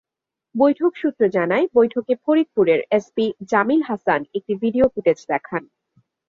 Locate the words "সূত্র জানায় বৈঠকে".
0.95-2.13